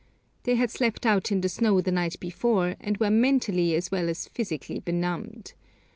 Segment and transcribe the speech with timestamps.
[0.45, 4.09] They had slept out in the snow the night before, and were mentally as well
[4.09, 5.53] as physically benumbed.